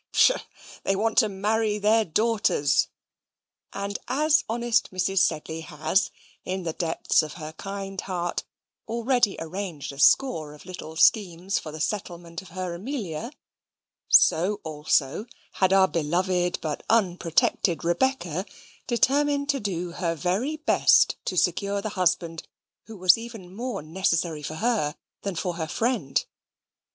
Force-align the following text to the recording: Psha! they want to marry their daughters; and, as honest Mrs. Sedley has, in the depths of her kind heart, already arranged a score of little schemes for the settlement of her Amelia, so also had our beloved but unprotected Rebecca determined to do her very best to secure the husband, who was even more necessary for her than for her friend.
Psha! 0.13 0.39
they 0.83 0.95
want 0.95 1.19
to 1.19 1.29
marry 1.29 1.77
their 1.77 2.03
daughters; 2.03 2.87
and, 3.71 3.99
as 4.07 4.43
honest 4.49 4.89
Mrs. 4.89 5.19
Sedley 5.19 5.61
has, 5.61 6.09
in 6.43 6.63
the 6.63 6.73
depths 6.73 7.21
of 7.21 7.33
her 7.33 7.53
kind 7.53 8.01
heart, 8.01 8.43
already 8.87 9.35
arranged 9.37 9.91
a 9.91 9.99
score 9.99 10.55
of 10.55 10.65
little 10.65 10.95
schemes 10.95 11.59
for 11.59 11.71
the 11.71 11.79
settlement 11.79 12.41
of 12.41 12.47
her 12.47 12.73
Amelia, 12.73 13.29
so 14.07 14.59
also 14.63 15.27
had 15.61 15.71
our 15.71 15.87
beloved 15.87 16.57
but 16.61 16.81
unprotected 16.89 17.83
Rebecca 17.83 18.47
determined 18.87 19.49
to 19.49 19.59
do 19.59 19.91
her 19.91 20.15
very 20.15 20.57
best 20.57 21.15
to 21.25 21.37
secure 21.37 21.79
the 21.79 21.89
husband, 21.89 22.47
who 22.87 22.97
was 22.97 23.19
even 23.19 23.53
more 23.53 23.83
necessary 23.83 24.41
for 24.41 24.55
her 24.55 24.95
than 25.21 25.35
for 25.35 25.57
her 25.57 25.67
friend. 25.67 26.25